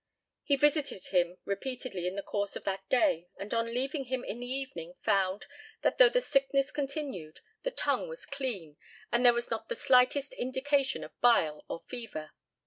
He 0.41 0.55
visited 0.55 1.05
him 1.09 1.37
repeatedly 1.45 2.07
in 2.07 2.15
the 2.15 2.23
course 2.23 2.55
of 2.55 2.63
that 2.63 2.89
day, 2.89 3.27
and 3.37 3.53
on 3.53 3.67
leaving 3.71 4.05
him 4.05 4.23
in 4.23 4.39
the 4.39 4.47
evening 4.49 4.95
found, 5.01 5.45
that 5.83 5.99
though 5.99 6.09
the 6.09 6.21
sickness 6.21 6.71
continued, 6.71 7.41
the 7.61 7.69
tongue 7.69 8.07
was 8.09 8.25
clean, 8.25 8.77
and 9.11 9.23
there 9.23 9.31
was 9.31 9.51
not 9.51 9.69
the 9.69 9.75
slightest 9.75 10.33
indication 10.33 11.03
of 11.03 11.11
bile 11.21 11.63
or 11.69 11.83
fever. 11.87 12.31